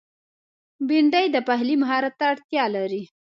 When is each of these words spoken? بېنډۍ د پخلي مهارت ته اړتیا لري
بېنډۍ 0.87 1.25
د 1.31 1.37
پخلي 1.47 1.75
مهارت 1.81 2.13
ته 2.19 2.25
اړتیا 2.33 2.65
لري 2.75 3.03